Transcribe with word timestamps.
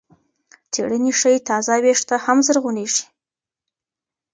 څېړنې 0.73 1.11
ښيي 1.19 1.37
تازه 1.49 1.75
وېښته 1.83 2.15
هم 2.25 2.37
زرغونوي. 2.45 3.01